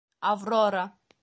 —Аврора. 0.31 0.83